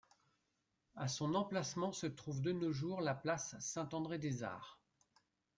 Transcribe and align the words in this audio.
À 0.95 1.07
son 1.07 1.35
emplacement 1.35 1.91
se 1.91 2.07
trouve 2.07 2.41
de 2.41 2.51
nos 2.51 2.71
jours 2.73 3.01
la 3.01 3.13
place 3.13 3.55
Saint-André-des-Arts. 3.59 4.81